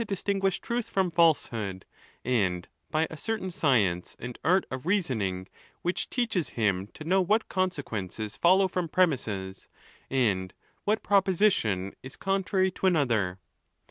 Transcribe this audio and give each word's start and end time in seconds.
426 0.03 0.23
ON 0.25 0.33
THE 0.33 0.41
LAWS, 0.45 0.57
tinguish 0.57 0.61
truth 0.65 0.89
from 0.91 1.11
falsehood, 1.11 1.85
and 2.25 2.67
by 2.89 3.05
a 3.11 3.17
certain 3.17 3.51
science 3.51 4.15
and 4.17 4.39
art 4.43 4.65
of 4.71 4.87
reasoning 4.87 5.45
which 5.83 6.09
teaches 6.09 6.49
him 6.57 6.87
to 6.95 7.03
know 7.03 7.21
what. 7.21 7.47
conse 7.47 7.83
quences 7.83 8.35
follow 8.35 8.67
from 8.67 8.89
premises, 8.89 9.67
and 10.09 10.55
what 10.85 11.03
proposition 11.03 11.93
is 12.01 12.15
con 12.15 12.43
trary 12.43 12.73
to 12.73 12.87
another. 12.87 13.37